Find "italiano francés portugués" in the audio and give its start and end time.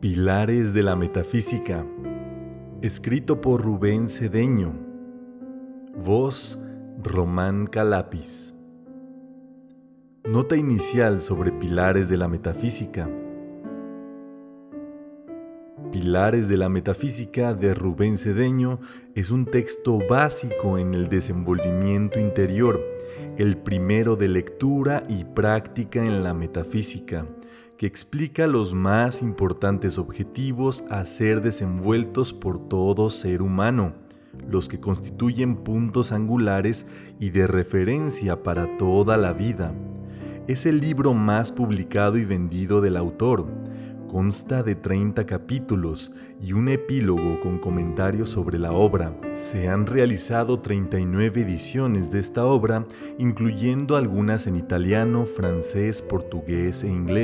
54.56-56.84